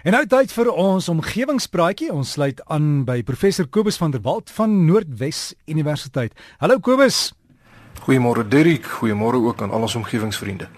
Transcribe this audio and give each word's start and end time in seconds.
En 0.00 0.14
nou 0.16 0.22
tyd 0.24 0.48
vir 0.56 0.70
ons 0.72 1.10
omgewingspraatjie. 1.12 2.06
Ons 2.08 2.30
sluit 2.38 2.60
aan 2.72 3.02
by 3.04 3.18
professor 3.28 3.66
Kobus 3.68 3.98
van 4.00 4.14
der 4.14 4.22
Walt 4.24 4.48
van 4.56 4.86
Noordwes 4.86 5.50
Universiteit. 5.68 6.32
Hallo 6.56 6.78
Kobus. 6.80 7.34
Goeiemôre 8.06 8.46
Dirk, 8.48 8.88
goeiemôre 8.96 9.42
ook 9.44 9.60
aan 9.60 9.74
al 9.76 9.84
ons 9.84 9.98
omgewingsvriende. 10.00 10.70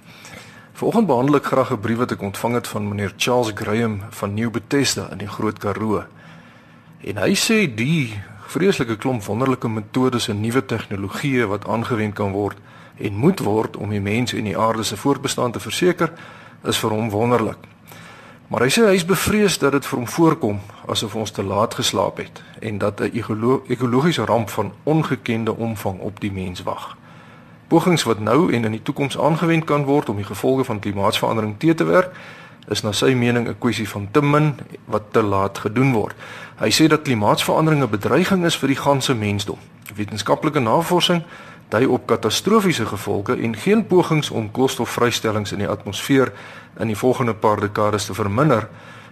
Vanoggend 0.75 1.07
behandel 1.07 1.39
ek 1.39 1.47
graag 1.53 1.71
'n 1.71 1.81
brief 1.81 1.99
wat 1.99 2.13
ek 2.13 2.23
ontvang 2.23 2.55
het 2.55 2.67
van 2.67 2.89
meneer 2.89 3.13
Charles 3.17 3.53
Graham 3.55 4.01
van 4.11 4.35
New 4.35 4.51
Bethesda 4.51 5.09
in 5.13 5.19
die 5.19 5.31
Groot 5.31 5.59
Karoo. 5.59 6.03
En 7.05 7.17
hy 7.17 7.35
sê 7.35 7.75
die 7.75 8.19
vreeslike 8.47 8.97
klomp 8.97 9.23
wonderlike 9.23 9.69
metodes 9.69 10.29
en 10.29 10.41
nuwe 10.41 10.65
tegnologieë 10.65 11.47
wat 11.47 11.69
aangewend 11.69 12.15
kan 12.15 12.33
word 12.33 12.59
en 12.99 13.15
moet 13.15 13.39
word 13.39 13.77
om 13.77 13.91
die 13.91 14.01
mens 14.01 14.33
en 14.33 14.45
die 14.45 14.59
aarde 14.59 14.83
se 14.83 14.97
voortbestaan 14.97 15.53
te 15.53 15.61
verseker, 15.61 16.13
is 16.65 16.79
vir 16.79 16.91
hom 16.91 17.11
wonderlik. 17.11 17.72
Maar 18.53 18.67
hy 18.67 18.69
sê 18.69 18.83
hy 18.85 18.99
is 18.99 19.07
bevrees 19.09 19.55
dat 19.63 19.73
dit 19.73 19.87
vir 19.89 19.97
hom 19.97 20.09
voorkom 20.13 20.59
asof 20.93 21.15
ons 21.17 21.31
te 21.33 21.41
laat 21.41 21.73
geslaap 21.75 22.19
het 22.21 22.43
en 22.61 22.79
dat 22.79 23.01
'n 23.01 23.09
ekologiese 23.67 24.25
ramp 24.25 24.51
van 24.51 24.73
ongekende 24.83 25.57
omvang 25.57 26.01
op 26.01 26.21
die 26.21 26.33
mens 26.33 26.63
wag. 26.63 26.97
Pogings 27.69 28.03
wat 28.03 28.21
nou 28.21 28.53
en 28.53 28.65
in 28.65 28.71
die 28.71 28.83
toekoms 28.83 29.19
aangewend 29.19 29.65
kan 29.65 29.85
word 29.85 30.09
om 30.09 30.17
die 30.17 30.25
gevolge 30.25 30.65
van 30.65 30.79
klimaatsverandering 30.79 31.59
te 31.59 31.75
te 31.75 31.85
werk, 31.85 32.11
is 32.69 32.83
na 32.83 32.93
sy 32.93 33.15
mening 33.15 33.49
'n 33.49 33.59
kwessie 33.59 33.89
van 33.89 34.09
te 34.11 34.23
min 34.23 34.55
wat 34.85 35.03
te 35.11 35.23
laat 35.23 35.59
gedoen 35.59 35.93
word. 35.93 36.15
Hy 36.57 36.71
sê 36.71 36.87
dat 36.87 37.03
klimaatsverandering 37.03 37.83
'n 37.83 37.91
bedreiging 37.91 38.45
is 38.45 38.57
vir 38.57 38.69
die 38.69 38.83
ganse 38.83 39.15
mensdom. 39.15 39.59
Wetenskaplike 39.95 40.61
navorsing 40.61 41.23
dui 41.73 41.87
op 41.89 42.07
katastrofiese 42.07 42.87
gevolge 42.87 43.37
en 43.41 43.57
geen 43.57 43.87
pogings 43.87 44.31
om 44.31 44.51
koolstofvrystellings 44.51 45.53
in 45.53 45.65
die 45.65 45.69
atmosfeer 45.69 46.33
in 46.81 46.93
die 46.93 46.97
volgende 46.97 47.35
paar 47.35 47.61
dekades 47.61 48.07
te 48.07 48.15
verminder 48.15 48.69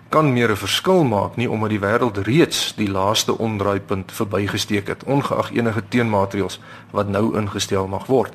kan 0.08 0.32
meer 0.32 0.50
'n 0.50 0.56
verskil 0.56 1.04
maak 1.04 1.36
nie 1.36 1.50
omdat 1.50 1.70
die 1.70 1.80
wêreld 1.80 2.18
reeds 2.26 2.74
die 2.76 2.90
laaste 2.90 3.38
omdraaipunt 3.38 4.12
verbygesteek 4.12 4.86
het 4.86 5.04
ongeag 5.04 5.52
enige 5.52 5.82
teenmaatreëls 5.88 6.60
wat 6.90 7.08
nou 7.08 7.36
ingestel 7.38 7.86
mag 7.86 8.06
word. 8.06 8.32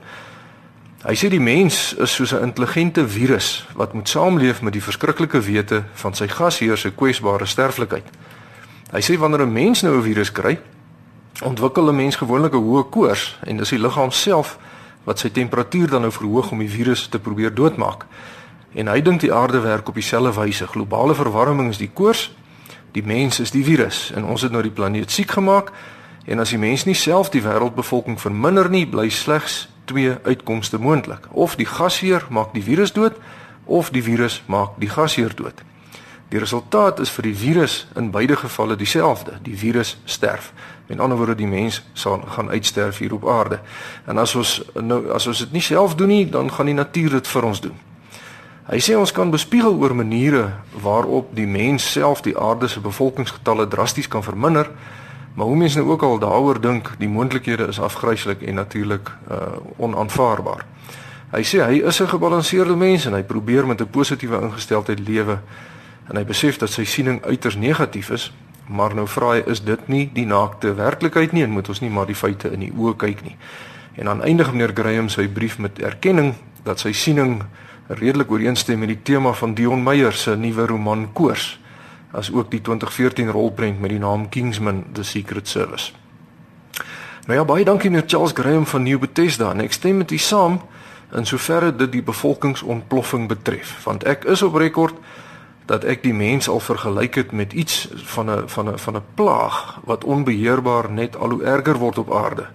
Hy 1.06 1.14
sê 1.16 1.30
die 1.30 1.40
mens 1.40 1.94
is 1.94 2.16
soos 2.16 2.34
'n 2.34 2.44
intelligente 2.44 3.08
virus 3.08 3.68
wat 3.76 3.94
moet 3.94 4.10
saamleef 4.10 4.62
met 4.62 4.74
die 4.74 4.82
verskriklike 4.82 5.40
wete 5.42 5.84
van 5.94 6.14
sy 6.14 6.28
gasheer 6.28 6.78
se 6.78 6.92
kwesbare 6.92 7.46
sterflikheid. 7.46 8.06
Hy 8.92 9.02
sê 9.02 9.18
wanneer 9.20 9.42
'n 9.42 9.54
mens 9.54 9.82
nou 9.82 9.98
'n 9.98 10.04
virus 10.04 10.32
kry, 10.32 10.60
ontwikkel 11.44 11.90
'n 11.90 11.96
mens 11.96 12.16
gewoonlik 12.16 12.54
'n 12.54 12.64
hoë 12.64 12.90
koors 12.90 13.38
en 13.44 13.58
dis 13.58 13.70
die 13.70 13.80
liggaam 13.80 14.12
self 14.12 14.58
wat 15.04 15.20
sy 15.20 15.30
temperatuur 15.30 15.90
dan 15.90 16.02
nou 16.02 16.12
verhoog 16.12 16.52
om 16.52 16.60
die 16.60 16.70
virus 16.70 17.08
te 17.08 17.20
probeer 17.20 17.54
doodmaak. 17.54 18.06
En 18.74 18.88
hy 18.88 19.02
dink 19.02 19.20
die 19.20 19.34
aarde 19.34 19.60
werk 19.60 19.88
op 19.88 19.94
dieselfde 19.94 20.42
wyse. 20.42 20.68
Globale 20.68 21.16
verwarming 21.16 21.70
is 21.70 21.78
die 21.78 21.90
koors, 21.94 22.36
die 22.92 23.04
mens 23.04 23.40
is 23.40 23.52
die 23.52 23.64
virus 23.64 24.12
en 24.16 24.26
ons 24.26 24.42
het 24.42 24.52
nou 24.52 24.62
die 24.62 24.72
planeet 24.72 25.12
siek 25.12 25.32
gemaak 25.32 25.72
en 26.26 26.40
as 26.40 26.50
die 26.50 26.58
mens 26.58 26.86
nie 26.86 26.96
self 26.96 27.30
die 27.30 27.42
wêreldbevolking 27.42 28.20
verminder 28.20 28.70
nie, 28.70 28.88
bly 28.88 29.10
slegs 29.10 29.70
twee 29.86 30.16
uitkomste 30.24 30.78
moontlik. 30.78 31.28
Of 31.32 31.56
die 31.56 31.66
gasheer 31.66 32.26
maak 32.30 32.54
die 32.54 32.64
virus 32.64 32.94
dood 32.94 33.14
of 33.66 33.90
die 33.90 34.04
virus 34.04 34.44
maak 34.46 34.70
die 34.78 34.90
gasheer 34.90 35.36
dood. 35.36 35.62
Die 36.30 36.40
resultaat 36.40 37.00
is 37.00 37.12
vir 37.14 37.24
die 37.24 37.36
virus 37.38 37.88
in 37.96 38.10
beide 38.12 38.36
gevalle 38.36 38.76
dieselfde. 38.76 39.38
Die 39.46 39.58
virus 39.58 39.98
sterf. 40.06 40.54
Met 40.88 41.00
ander 41.00 41.18
woorde 41.18 41.36
die 41.36 41.48
mens 41.48 41.84
sal 41.94 42.22
gaan 42.28 42.50
uitsterf 42.50 42.98
hier 42.98 43.14
op 43.14 43.28
aarde. 43.30 43.60
En 44.06 44.18
as 44.18 44.36
ons 44.36 44.62
nou 44.74 45.04
as 45.14 45.28
ons 45.28 45.40
dit 45.46 45.52
nie 45.52 45.62
self 45.62 45.96
doen 45.96 46.08
nie, 46.08 46.30
dan 46.30 46.52
gaan 46.52 46.66
die 46.66 46.78
natuur 46.78 47.10
dit 47.10 47.28
vir 47.28 47.44
ons 47.44 47.62
doen. 47.62 47.78
Hy 48.66 48.80
sê 48.82 48.96
ons 48.98 49.12
kan 49.14 49.30
bespiegel 49.30 49.78
oor 49.78 49.94
maniere 49.94 50.48
waarop 50.82 51.36
die 51.38 51.46
mens 51.46 51.86
self 51.92 52.24
die 52.26 52.38
aarde 52.38 52.68
se 52.68 52.82
bevolkingsgetalle 52.82 53.68
drasties 53.70 54.08
kan 54.10 54.26
verminder. 54.26 54.72
Maar 55.36 55.46
hoe 55.46 55.58
mense 55.58 55.78
nou 55.78 55.92
ook 55.92 56.04
al 56.04 56.20
daaroor 56.20 56.62
dink, 56.62 56.90
die 56.98 57.10
moontlikhede 57.10 57.68
is 57.68 57.80
afgryslik 57.80 58.42
en 58.42 58.56
natuurlik 58.56 59.12
uh 59.30 59.62
onaanvaarbaar. 59.78 60.66
Hy 61.36 61.44
sê 61.44 61.62
hy 61.62 61.82
is 61.86 62.02
'n 62.02 62.08
gebalanseerde 62.08 62.76
mens 62.76 63.06
en 63.06 63.14
hy 63.14 63.24
probeer 63.24 63.68
met 63.68 63.82
'n 63.82 63.90
positiewe 63.90 64.42
ingesteldheid 64.42 65.00
lewe 65.00 65.40
en 66.10 66.18
hy 66.18 66.24
besef 66.26 66.58
dat 66.58 66.70
sy 66.70 66.86
siening 66.86 67.24
uiters 67.26 67.56
negatief 67.56 68.10
is, 68.10 68.32
Maar 68.68 68.96
nou 68.98 69.06
vra 69.08 69.36
hy 69.36 69.44
is 69.52 69.62
dit 69.62 69.88
nie 69.92 70.08
die 70.14 70.26
naakte 70.26 70.74
werklikheid 70.78 71.36
nie 71.36 71.44
en 71.46 71.54
moet 71.54 71.68
ons 71.70 71.82
nie 71.84 71.92
maar 71.94 72.10
die 72.10 72.18
feite 72.18 72.50
in 72.54 72.64
die 72.66 72.72
oë 72.74 72.96
kyk 72.98 73.22
nie. 73.26 73.36
En 74.02 74.10
dan 74.10 74.24
eindig 74.26 74.50
meneer 74.52 74.74
Graham 74.74 75.10
sy 75.10 75.28
brief 75.30 75.60
met 75.62 75.80
erkenning 75.80 76.34
dat 76.66 76.82
sy 76.82 76.92
siening 76.92 77.44
redelik 77.88 78.32
ooreenstem 78.32 78.82
met 78.82 78.90
die 78.90 79.04
tema 79.06 79.36
van 79.38 79.54
Dion 79.54 79.84
Meyer 79.86 80.14
se 80.18 80.34
nuwe 80.36 80.66
roman 80.66 81.06
Koors, 81.14 81.60
as 82.12 82.32
ook 82.34 82.50
die 82.52 82.62
2014 82.62 83.30
rolprent 83.30 83.80
met 83.80 83.94
die 83.94 84.02
naam 84.02 84.30
Kingsman: 84.30 84.86
The 84.94 85.04
Secret 85.04 85.48
Service. 85.48 85.94
Nou 87.28 87.38
ja, 87.38 87.46
baie 87.46 87.66
dankie 87.66 87.90
meneer 87.90 88.10
Charles 88.10 88.34
Graham 88.34 88.66
van 88.66 88.84
New 88.84 89.00
Bethesda 89.00 89.52
en 89.52 89.62
ek 89.62 89.74
stem 89.74 90.02
met 90.02 90.12
u 90.12 90.18
saam 90.18 90.60
in 91.16 91.26
soverre 91.26 91.70
dit 91.76 91.92
die 91.92 92.04
bevolkingsontploffing 92.04 93.28
betref, 93.30 93.78
want 93.86 94.04
ek 94.04 94.26
is 94.26 94.42
op 94.42 94.58
rekord 94.58 94.98
dat 95.66 95.84
ek 95.84 96.04
die 96.04 96.14
mens 96.14 96.50
al 96.50 96.60
vergelyk 96.60 97.16
het 97.16 97.32
met 97.32 97.54
iets 97.54 97.88
van 97.94 98.30
'n 98.30 98.44
van 98.46 98.70
'n 98.70 98.78
van 98.78 98.96
'n 98.96 99.04
plaag 99.14 99.80
wat 99.84 100.04
onbeheerbaar 100.04 100.92
net 100.92 101.18
al 101.18 101.30
hoe 101.30 101.44
erger 101.44 101.78
word 101.78 101.98
op 101.98 102.14
aarde. 102.14 102.46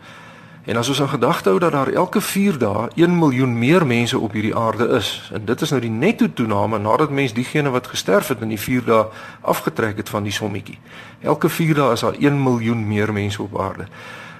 En 0.64 0.76
as 0.76 0.88
ons 0.88 1.00
in 1.00 1.08
gedagte 1.08 1.48
hou 1.48 1.60
dat 1.60 1.72
daar 1.72 1.88
elke 1.88 2.20
4 2.20 2.58
dae 2.58 2.88
1 2.94 3.18
miljoen 3.18 3.58
meer 3.58 3.86
mense 3.86 4.18
op 4.18 4.32
hierdie 4.32 4.56
aarde 4.56 4.88
is 4.88 5.30
en 5.32 5.44
dit 5.44 5.60
is 5.60 5.70
nou 5.70 5.80
die 5.80 5.90
netto 5.90 6.26
toename 6.34 6.78
nadat 6.78 7.10
mens 7.10 7.32
diegene 7.32 7.70
wat 7.70 7.86
gesterf 7.86 8.28
het 8.28 8.40
in 8.40 8.48
die 8.48 8.60
4 8.60 8.84
dae 8.84 9.06
afgetrek 9.40 9.96
het 9.96 10.08
van 10.08 10.22
die 10.22 10.32
sommetjie. 10.32 10.78
Elke 11.20 11.48
4 11.48 11.74
dae 11.74 11.92
is 11.92 12.00
daar 12.00 12.14
1 12.18 12.42
miljoen 12.42 12.88
meer 12.88 13.12
mense 13.12 13.42
op 13.42 13.60
aarde. 13.60 13.86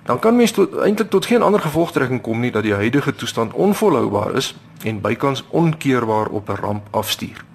Dan 0.03 0.19
kan 0.19 0.37
mens 0.37 0.51
tot 0.51 0.77
eintlik 0.77 1.11
tot 1.11 1.27
geen 1.27 1.43
ander 1.43 1.61
gevolgtrekking 1.61 2.21
kom 2.21 2.41
nie 2.41 2.51
dat 2.51 2.63
die 2.63 2.75
huidige 2.75 3.15
toestand 3.15 3.53
onvolhoubaar 3.53 4.35
is 4.35 4.55
en 4.85 5.01
bykans 5.01 5.45
onkeerbaar 5.49 6.27
op 6.27 6.49
'n 6.49 6.61
ramp 6.61 6.87
afstuur. 6.91 7.50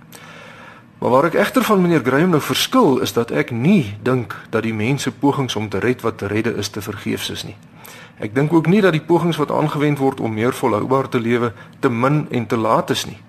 Maar 1.06 1.14
waar 1.14 1.24
ek 1.24 1.34
egter 1.34 1.64
van 1.64 1.82
meneer 1.82 2.02
Graham 2.04 2.30
nou 2.30 2.42
verskil 2.42 2.98
is 2.98 3.12
dat 3.14 3.30
ek 3.30 3.52
nie 3.54 3.94
dink 4.02 4.34
dat 4.50 4.64
die 4.66 4.74
mense 4.74 5.12
pogings 5.12 5.56
om 5.56 5.68
te 5.70 5.78
red 5.78 6.02
wat 6.02 6.18
te 6.18 6.26
redde 6.26 6.56
is 6.58 6.70
te 6.74 6.82
vergeefs 6.82 7.30
is 7.30 7.44
nie. 7.46 7.54
Ek 8.18 8.34
dink 8.34 8.54
ook 8.54 8.66
nie 8.66 8.82
dat 8.82 8.96
die 8.98 9.04
pogings 9.06 9.38
wat 9.38 9.52
aangewend 9.54 10.02
word 10.02 10.20
om 10.20 10.34
meer 10.34 10.50
volhoubaar 10.54 11.06
te 11.10 11.22
lewe 11.22 11.52
te 11.80 11.92
min 11.94 12.26
en 12.32 12.48
te 12.50 12.58
laat 12.58 12.90
is 12.90 13.06
nie. 13.06 13.20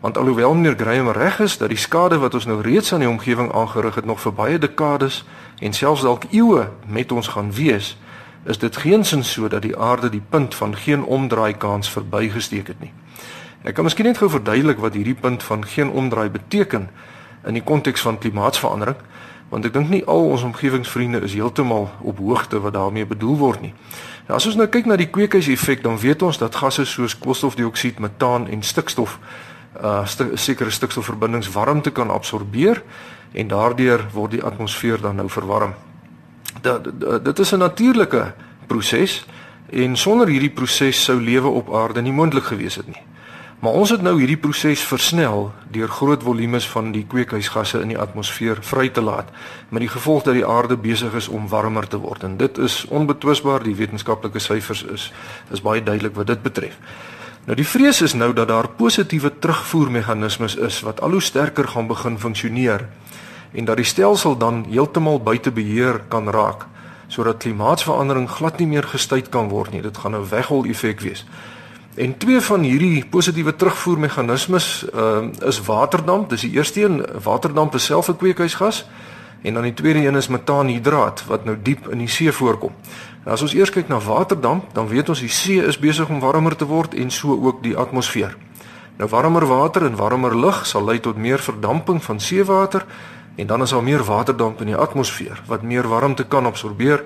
Want 0.00 0.18
alhoewel 0.22 0.54
meneer 0.54 0.76
Graham 0.78 1.10
reg 1.10 1.40
is 1.42 1.56
dat 1.58 1.74
die 1.74 1.80
skade 1.82 2.20
wat 2.22 2.34
ons 2.38 2.46
nou 2.46 2.60
reeds 2.62 2.92
aan 2.92 3.02
die 3.02 3.10
omgewing 3.10 3.50
aangerig 3.52 3.98
het 3.98 4.06
nog 4.06 4.22
vir 4.22 4.32
baie 4.32 4.62
dekades 4.62 5.24
en 5.58 5.74
selfs 5.74 6.06
dalk 6.06 6.28
eeue 6.30 6.68
met 6.86 7.12
ons 7.12 7.32
gaan 7.34 7.50
wees, 7.50 7.96
is 8.46 8.62
dit 8.62 8.76
geensins 8.76 9.32
so 9.32 9.48
dat 9.48 9.66
die 9.66 9.74
aarde 9.74 10.12
die 10.14 10.22
punt 10.22 10.54
van 10.54 10.78
geen 10.78 11.02
omdraai 11.02 11.58
kans 11.58 11.90
verbygesteek 11.90 12.70
het 12.70 12.86
nie. 12.86 12.92
Ek 13.66 13.74
kan 13.74 13.84
miskien 13.90 14.06
net 14.06 14.22
gou 14.22 14.30
verduidelik 14.30 14.78
wat 14.78 14.94
hierdie 14.94 15.18
punt 15.18 15.42
van 15.42 15.66
geen 15.66 15.90
omdraai 15.90 16.30
beteken 16.30 16.86
in 17.46 17.54
die 17.54 17.62
konteks 17.62 18.00
van 18.00 18.18
klimaatsverandering, 18.18 18.96
want 19.48 19.64
ek 19.64 19.72
dink 19.72 19.88
nie 19.88 20.02
al 20.10 20.30
ons 20.32 20.42
omgewingsvriende 20.42 21.20
is 21.22 21.36
heeltemal 21.38 21.90
op 22.02 22.18
hoogte 22.18 22.60
wat 22.60 22.74
daarmee 22.74 23.06
bedoel 23.06 23.36
word 23.36 23.60
nie. 23.62 23.74
Nou 24.26 24.36
as 24.36 24.46
ons 24.46 24.58
nou 24.58 24.66
kyk 24.66 24.88
na 24.90 24.96
die 24.98 25.10
kweekhuiseffek, 25.10 25.84
dan 25.86 25.98
weet 26.02 26.22
ons 26.26 26.38
dat 26.38 26.58
gasse 26.58 26.84
soos 26.84 27.14
koolstofdioksied, 27.18 28.00
metaan 28.02 28.48
en 28.50 28.62
stikstof 28.62 29.20
uh 29.76 30.06
st 30.08 30.24
sekere 30.40 30.70
stikstofverbindings 30.70 31.50
warmte 31.52 31.90
kan 31.92 32.10
absorbeer 32.10 32.82
en 33.32 33.48
daardeur 33.48 34.06
word 34.12 34.30
die 34.30 34.42
atmosfeer 34.42 35.00
dan 35.00 35.16
nou 35.20 35.28
verwarm. 35.28 35.74
Dat 36.62 36.88
dit 37.24 37.38
is 37.38 37.52
'n 37.52 37.58
natuurlike 37.58 38.32
proses 38.66 39.26
en 39.70 39.96
sonder 39.96 40.28
hierdie 40.28 40.50
proses 40.50 41.04
sou 41.04 41.20
lewe 41.20 41.48
op 41.48 41.74
aarde 41.74 42.02
nie 42.02 42.12
moontlik 42.12 42.44
gewees 42.44 42.74
het 42.74 42.86
nie. 42.86 43.02
Maar 43.58 43.72
ons 43.72 43.90
het 43.90 44.02
nou 44.04 44.18
hierdie 44.18 44.36
proses 44.36 44.82
versnel 44.84 45.46
deur 45.72 45.88
groot 45.88 46.22
volumes 46.22 46.66
van 46.68 46.90
die 46.92 47.06
kweekhuisgasse 47.08 47.80
in 47.80 47.94
die 47.94 47.98
atmosfeer 47.98 48.60
vry 48.60 48.90
te 48.92 49.00
laat 49.00 49.30
met 49.72 49.80
die 49.80 49.88
gevolg 49.88 50.26
dat 50.26 50.36
die 50.36 50.44
aarde 50.46 50.76
besig 50.76 51.14
is 51.16 51.28
om 51.28 51.48
warmer 51.48 51.88
te 51.88 51.96
word 51.96 52.26
en 52.28 52.36
dit 52.36 52.58
is 52.58 52.84
onbetwisbaar 52.92 53.64
die 53.64 53.74
wetenskaplike 53.78 54.42
syfers 54.44 54.84
is 54.92 55.08
is 55.56 55.64
baie 55.64 55.82
duidelik 55.82 56.14
wat 56.14 56.28
dit 56.28 56.42
betref. 56.42 56.76
Nou 57.46 57.56
die 57.56 57.66
vrees 57.66 58.02
is 58.02 58.14
nou 58.14 58.32
dat 58.36 58.48
daar 58.48 58.68
positiewe 58.68 59.32
terugvoermeganismes 59.38 60.56
is 60.56 60.80
wat 60.84 61.00
al 61.00 61.16
hoe 61.16 61.24
sterker 61.24 61.68
gaan 61.68 61.88
begin 61.88 62.18
funksioneer 62.18 62.88
en 63.52 63.64
dat 63.64 63.80
die 63.80 63.88
stelsel 63.88 64.36
dan 64.36 64.66
heeltemal 64.68 65.22
buite 65.22 65.50
beheer 65.50 66.02
kan 66.08 66.28
raak 66.28 66.66
sodat 67.08 67.38
klimaatsverandering 67.40 68.28
glad 68.30 68.58
nie 68.58 68.66
meer 68.66 68.82
gestuit 68.82 69.28
kan 69.28 69.48
word 69.48 69.70
nie. 69.72 69.82
Dit 69.82 69.96
gaan 69.96 70.14
'n 70.14 70.28
weghol 70.28 70.66
effek 70.66 71.00
wees. 71.00 71.24
En 71.96 72.16
twee 72.16 72.40
van 72.40 72.60
hierdie 72.60 73.04
positiewe 73.08 73.56
terugvoermeganismes 73.56 74.86
uh, 74.94 75.24
is 75.48 75.60
waterdamp. 75.64 76.28
Dis 76.30 76.40
die 76.44 76.50
eerste 76.50 76.82
een, 76.84 77.04
waterdamp 77.22 77.74
is 77.74 77.84
self 77.84 78.08
'n 78.08 78.16
kweekhuisgas 78.16 78.84
en 79.42 79.54
dan 79.54 79.62
die 79.62 79.74
tweede 79.74 80.06
een 80.06 80.16
is 80.16 80.28
metaanhidraat 80.28 81.24
wat 81.26 81.44
nou 81.44 81.56
diep 81.62 81.88
in 81.88 81.98
die 81.98 82.08
see 82.08 82.32
voorkom. 82.32 82.72
Nou 83.24 83.32
as 83.34 83.42
ons 83.42 83.54
eers 83.54 83.70
kyk 83.70 83.88
na 83.88 83.98
waterdamp, 83.98 84.74
dan 84.74 84.88
weet 84.88 85.08
ons 85.08 85.20
die 85.20 85.28
see 85.28 85.64
is 85.66 85.78
besig 85.78 86.08
om 86.08 86.20
warmer 86.20 86.56
te 86.56 86.64
word 86.64 86.94
en 86.94 87.10
so 87.10 87.32
ook 87.32 87.62
die 87.62 87.76
atmosfeer. 87.76 88.36
Nou 88.96 89.08
warmer 89.08 89.46
water 89.46 89.84
en 89.84 89.96
warmer 89.96 90.36
lug 90.36 90.66
sal 90.66 90.84
lei 90.84 91.00
tot 91.00 91.16
meer 91.16 91.38
verdamping 91.38 92.04
van 92.04 92.20
seewater 92.20 92.84
en 93.36 93.46
dan 93.46 93.62
is 93.62 93.70
daar 93.70 93.82
meer 93.82 94.04
waterdamp 94.04 94.60
in 94.60 94.66
die 94.66 94.76
atmosfeer 94.76 95.42
wat 95.46 95.62
meer 95.62 95.88
warmte 95.88 96.24
kan 96.24 96.46
absorbeer 96.46 97.04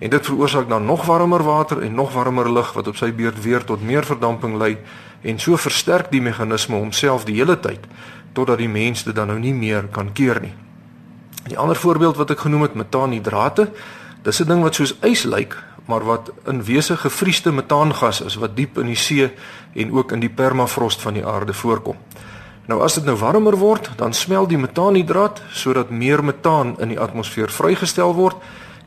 en 0.00 0.10
dit 0.10 0.26
veroorsaak 0.26 0.68
dan 0.68 0.84
nog 0.88 1.04
warmer 1.06 1.42
water 1.44 1.82
en 1.82 1.94
nog 1.94 2.12
warmer 2.12 2.52
lug 2.52 2.72
wat 2.72 2.88
op 2.88 2.96
sy 2.96 3.12
beurt 3.12 3.42
weer 3.42 3.64
tot 3.64 3.82
meer 3.84 4.04
verdamping 4.04 4.56
lei 4.56 4.78
en 5.20 5.38
so 5.38 5.56
versterk 5.60 6.08
die 6.10 6.22
meganisme 6.24 6.76
homself 6.76 7.26
die 7.28 7.36
hele 7.36 7.58
tyd 7.60 7.84
totdat 8.32 8.58
die 8.58 8.70
mens 8.70 9.04
dit 9.04 9.14
dan 9.14 9.28
nou 9.28 9.38
nie 9.38 9.54
meer 9.54 9.88
kan 9.92 10.12
keer 10.12 10.40
nie. 10.40 10.54
Die 11.48 11.58
ander 11.58 11.76
voorbeeld 11.76 12.16
wat 12.16 12.30
ek 12.30 12.44
genoem 12.46 12.62
het, 12.68 12.76
metaanhidrate, 12.78 13.70
dis 14.22 14.40
'n 14.40 14.48
ding 14.48 14.62
wat 14.62 14.74
soos 14.74 14.94
ys 15.02 15.24
lyk, 15.24 15.56
maar 15.86 16.04
wat 16.04 16.30
in 16.46 16.62
wese 16.64 16.96
gevriesde 16.96 17.52
metaangas 17.52 18.20
is 18.20 18.36
wat 18.36 18.56
diep 18.56 18.78
in 18.78 18.86
die 18.86 18.96
see 18.96 19.30
en 19.74 19.92
ook 19.92 20.12
in 20.12 20.20
die 20.20 20.30
permafrost 20.30 21.02
van 21.02 21.14
die 21.14 21.26
aarde 21.26 21.52
voorkom. 21.52 21.96
Nou 22.66 22.82
as 22.82 22.94
dit 22.94 23.04
nou 23.04 23.16
warmer 23.16 23.56
word, 23.56 23.90
dan 23.96 24.12
smelt 24.12 24.48
die 24.48 24.58
metaanhidraat 24.58 25.42
sodat 25.50 25.90
meer 25.90 26.24
metaan 26.24 26.76
in 26.78 26.88
die 26.88 27.00
atmosfeer 27.00 27.50
vrygestel 27.50 28.14
word 28.14 28.36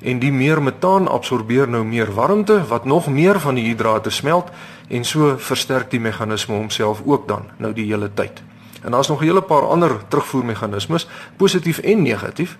en 0.03 0.19
die 0.19 0.31
meer 0.31 0.61
metaan 0.63 1.07
absorbeer 1.07 1.69
nou 1.69 1.83
meer 1.83 2.13
warmte 2.13 2.59
wat 2.67 2.85
nog 2.85 3.07
meer 3.07 3.39
van 3.39 3.55
die 3.55 3.65
hidrate 3.65 4.09
smelt 4.09 4.51
en 4.87 5.05
so 5.05 5.35
versterk 5.37 5.91
die 5.91 5.99
meganisme 5.99 6.55
homself 6.55 7.01
ook 7.05 7.27
dan 7.27 7.47
nou 7.57 7.73
die 7.73 7.85
hele 7.85 8.09
tyd. 8.13 8.43
En 8.83 8.91
daar's 8.91 9.07
nog 9.07 9.21
'n 9.21 9.25
hele 9.25 9.41
paar 9.41 9.67
ander 9.67 10.07
terugvoermeganismes, 10.07 11.07
positief 11.37 11.77
en 11.77 12.01
negatief, 12.01 12.57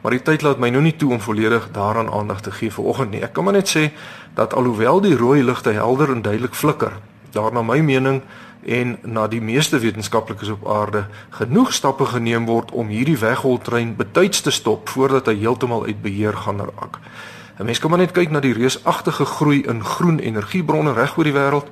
maar 0.00 0.10
die 0.10 0.22
tyd 0.22 0.42
laat 0.42 0.58
my 0.58 0.68
nou 0.68 0.82
nie 0.82 0.96
toe 0.96 1.12
om 1.12 1.20
volledig 1.20 1.68
daaraan 1.72 2.10
aandag 2.10 2.40
te 2.40 2.50
gee 2.50 2.72
vanoggend 2.72 3.10
nie. 3.10 3.22
Ek 3.22 3.32
kan 3.32 3.44
maar 3.44 3.52
net 3.52 3.76
sê 3.76 3.92
dat 4.34 4.54
alhoewel 4.54 5.00
die 5.00 5.16
rooi 5.16 5.44
ligte 5.44 5.70
helder 5.70 6.10
en 6.10 6.22
duidelik 6.22 6.54
flikker, 6.54 6.92
daar 7.36 7.52
na 7.52 7.62
my 7.62 7.78
mening 7.84 8.22
en 8.66 8.96
na 9.02 9.26
die 9.30 9.40
meeste 9.40 9.78
wetenskaplikes 9.78 10.48
op 10.56 10.66
aarde 10.68 11.04
genoeg 11.38 11.72
stappe 11.72 12.08
geneem 12.10 12.48
word 12.48 12.72
om 12.72 12.88
hierdie 12.90 13.18
wegholtrein 13.20 13.94
betyds 13.96 14.40
te 14.42 14.50
stop 14.50 14.88
voordat 14.88 15.28
hy 15.30 15.36
heeltemal 15.44 15.84
uit 15.86 16.02
beheer 16.02 16.36
gaan 16.46 16.64
raak. 16.64 16.98
'n 17.58 17.64
Mens 17.64 17.78
kan 17.78 17.90
maar 17.90 17.98
net 17.98 18.12
kyk 18.12 18.30
na 18.30 18.40
die 18.40 18.52
reusagtige 18.52 19.24
groei 19.24 19.62
in 19.62 19.84
groen 19.84 20.18
energiebronne 20.18 20.92
reg 20.92 21.16
oor 21.16 21.24
die 21.24 21.32
wêreld. 21.32 21.70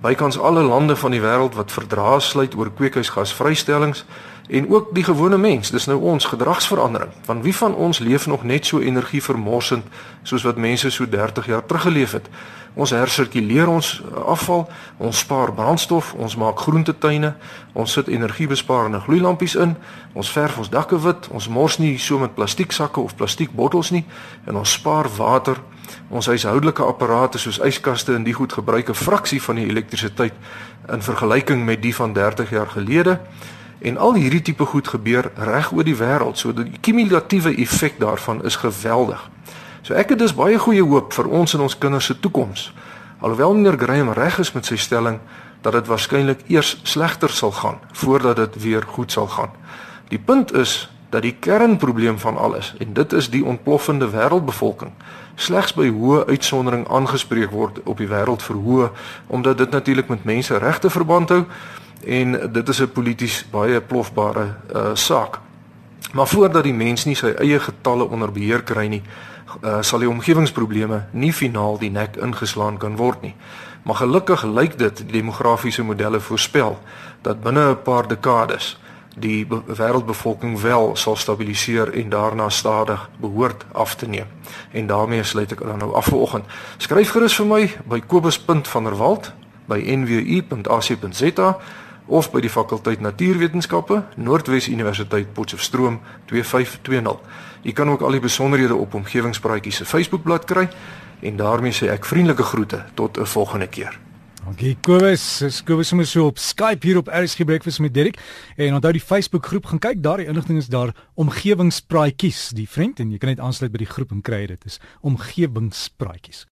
Bykans 0.00 0.38
alle 0.38 0.62
lande 0.62 0.96
van 0.96 1.10
die 1.10 1.20
wêreld 1.20 1.54
wat 1.54 1.72
verdrae 1.72 2.20
sluit 2.20 2.54
oor 2.54 2.70
kweekhuisgasvrystellings 2.70 4.04
en 4.48 4.68
ook 4.70 4.94
die 4.94 5.04
gewone 5.04 5.36
mens, 5.36 5.70
dis 5.70 5.86
nou 5.86 5.98
ons 6.00 6.24
gedragsverandering. 6.24 7.10
Want 7.24 7.42
wie 7.44 7.56
van 7.56 7.74
ons 7.74 7.98
leef 7.98 8.26
nog 8.26 8.42
net 8.42 8.66
so 8.66 8.80
energievermorsend 8.80 9.84
soos 10.22 10.42
wat 10.42 10.56
mense 10.56 10.90
so 10.90 11.08
30 11.08 11.46
jaar 11.46 11.66
terug 11.66 11.82
geleef 11.82 12.12
het? 12.12 12.28
Ons 12.74 12.90
hersirkuleer 12.90 13.68
ons 13.68 13.90
uh, 14.00 14.22
afval, 14.24 14.68
ons 14.96 15.18
spaar 15.18 15.52
brandstof, 15.52 16.14
ons 16.14 16.36
maak 16.36 16.60
groentetuine, 16.60 17.34
ons 17.72 17.92
sit 17.92 18.08
energiebesparende 18.08 19.00
gloeilampies 19.00 19.54
in, 19.54 19.74
ons 20.12 20.30
verf 20.30 20.58
ons 20.58 20.70
dakke 20.70 21.00
wit, 21.02 21.28
ons 21.28 21.48
mors 21.48 21.78
nie 21.78 21.98
so 21.98 22.18
met 22.18 22.34
plastieksakke 22.34 23.00
of 23.00 23.16
plastiekbottels 23.16 23.90
nie 23.90 24.04
en 24.46 24.56
ons 24.56 24.78
spaar 24.78 25.10
water. 25.16 25.60
Ons 26.08 26.28
huishoudelike 26.28 26.84
apparate 26.84 27.40
soos 27.40 27.60
yskaste 27.64 28.14
en 28.14 28.24
die 28.24 28.36
goed 28.36 28.52
gebruik 28.52 28.88
'n 28.88 28.94
fraksie 28.94 29.42
van 29.42 29.56
die 29.56 29.68
elektrisiteit 29.68 30.34
in 30.92 31.02
vergelyking 31.02 31.64
met 31.64 31.82
die 31.82 31.94
van 31.94 32.12
30 32.12 32.50
jaar 32.50 32.66
gelede. 32.66 33.20
En 33.78 33.96
al 33.96 34.14
hierdie 34.14 34.42
tipe 34.42 34.64
goed 34.64 34.88
gebeur 34.88 35.30
reg 35.34 35.72
oor 35.72 35.84
die 35.84 35.96
wêreld, 35.96 36.38
so 36.38 36.52
die 36.52 36.78
kumulatiewe 36.80 37.54
effek 37.56 37.98
daarvan 37.98 38.44
is 38.44 38.56
geweldig. 38.56 39.20
So 39.82 39.94
ek 39.94 40.08
het 40.14 40.18
dus 40.18 40.34
baie 40.34 40.58
goeie 40.58 40.82
hoop 40.82 41.12
vir 41.14 41.28
ons 41.30 41.54
en 41.54 41.60
ons 41.60 41.78
kinders 41.78 42.10
se 42.10 42.18
toekoms. 42.20 42.72
Alhoewel 43.20 43.54
meneer 43.54 43.78
Graham 43.78 44.12
reg 44.12 44.38
is 44.38 44.52
met 44.52 44.66
sy 44.66 44.76
stelling 44.76 45.20
dat 45.62 45.72
dit 45.72 45.86
waarskynlik 45.86 46.44
eers 46.46 46.76
slegter 46.82 47.30
sal 47.30 47.52
gaan 47.52 47.78
voordat 47.92 48.36
dit 48.36 48.62
weer 48.62 48.82
goed 48.82 49.12
sal 49.12 49.26
gaan. 49.26 49.50
Die 50.08 50.18
punt 50.18 50.52
is 50.54 50.88
dat 51.10 51.22
die 51.22 51.34
kernprobleem 51.40 52.18
van 52.18 52.36
alles 52.36 52.74
en 52.78 52.92
dit 52.92 53.12
is 53.12 53.30
die 53.30 53.44
ontploffende 53.44 54.10
wêreldbevolking 54.12 54.92
slegs 55.34 55.72
by 55.74 55.88
hoë 55.88 56.26
uitsondering 56.28 56.84
aangespreek 56.92 57.50
word 57.50 57.80
op 57.84 58.00
die 58.02 58.10
wêreld 58.10 58.44
verhoog 58.44 58.92
omdat 59.26 59.58
dit 59.58 59.70
natuurlik 59.70 60.08
met 60.08 60.24
menseregte 60.24 60.90
verband 60.90 61.32
hou 61.32 61.44
en 62.06 62.52
dit 62.52 62.68
is 62.68 62.80
'n 62.80 62.92
polities 62.92 63.46
baie 63.50 63.80
plofbare 63.80 64.54
uh, 64.74 64.90
saak. 64.94 65.38
Maar 66.12 66.26
voordat 66.26 66.62
die 66.62 66.74
mens 66.74 67.04
nie 67.04 67.14
sy 67.14 67.26
eie 67.26 67.60
getalle 67.60 68.08
onder 68.08 68.32
beheer 68.32 68.62
kry 68.62 68.86
nie, 68.86 69.02
uh, 69.62 69.76
sal 69.80 69.98
die 69.98 70.08
omgewingsprobleme 70.08 71.04
nie 71.10 71.32
finaal 71.32 71.78
die 71.78 71.90
nek 71.90 72.16
ingeslaan 72.16 72.76
kan 72.76 72.96
word 72.96 73.22
nie. 73.22 73.34
Maar 73.82 73.94
gelukkig 73.94 74.42
lyk 74.44 74.78
dit 74.78 74.96
die 74.96 75.12
demografiese 75.12 75.82
modelle 75.82 76.20
voorspel 76.20 76.78
dat 77.22 77.42
binne 77.42 77.70
'n 77.70 77.82
paar 77.82 78.08
dekades 78.08 78.78
die 79.16 79.46
wêreldbevolking 79.66 80.60
wel 80.60 80.96
sal 80.96 81.16
stabiliseer 81.16 81.92
en 81.92 82.08
daarna 82.08 82.48
stadig 82.48 83.10
behoort 83.20 83.64
af 83.72 83.94
te 83.94 84.08
neem. 84.08 84.26
En 84.70 84.86
daarmee 84.86 85.22
sluit 85.22 85.52
ek 85.52 85.60
dan 85.60 85.78
nou 85.78 85.94
af 85.94 86.04
vanoggend. 86.04 86.44
Skryf 86.76 87.10
gerus 87.10 87.36
vir 87.36 87.46
my 87.46 87.76
by 87.88 88.00
kobus.vanderwalt 88.06 89.32
by 89.66 89.82
nwu.ac.za 89.96 91.58
of 92.08 92.30
by 92.32 92.40
die 92.40 92.50
fakulteit 92.50 93.00
Natuurwetenskappe, 93.04 94.02
Noordwes 94.16 94.68
Universiteit 94.68 95.32
Potchefstroom 95.36 96.00
2520. 96.26 97.20
Jy 97.62 97.72
kan 97.72 97.90
ook 97.92 98.02
al 98.02 98.16
die 98.16 98.24
besonderhede 98.24 98.74
op 98.74 98.94
omgewingspraatjies 98.94 99.82
se 99.82 99.84
Facebookblad 99.84 100.44
kry 100.48 100.68
en 101.20 101.36
daarmee 101.36 101.74
sê 101.74 101.92
ek 101.92 102.08
vriendelike 102.08 102.42
groete 102.42 102.84
tot 102.94 103.18
'n 103.18 103.26
volgende 103.26 103.66
keer. 103.66 103.98
Dankie 104.48 104.78
Kobus. 104.80 105.42
Kobus 105.64 105.90
so 106.08 106.26
op 106.26 106.38
Skype 106.38 106.86
hier 106.86 106.96
op 106.96 107.08
RSG 107.12 107.44
Breakfast 107.44 107.80
met 107.80 107.94
Derek 107.94 108.18
en 108.56 108.74
onthou 108.74 108.92
die 108.92 109.00
Facebook 109.00 109.46
groep 109.46 109.66
gaan 109.66 109.78
kyk 109.78 110.02
daar 110.02 110.16
die 110.16 110.26
inligting 110.26 110.58
is 110.58 110.70
daar 110.72 110.94
omgewingspraatjies 111.14 112.54
die 112.56 112.68
vriend 112.68 113.00
en 113.00 113.10
jy 113.10 113.18
kan 113.18 113.28
net 113.28 113.40
aansluit 113.40 113.72
by 113.72 113.78
die 113.78 113.90
groep 113.90 114.10
en 114.10 114.22
kry 114.22 114.46
dit 114.46 114.64
is 114.64 114.80
omgewingspraatjies. 115.02 116.46